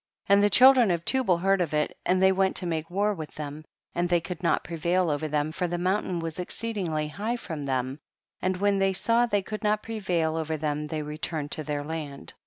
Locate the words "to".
2.55-2.65, 11.51-11.63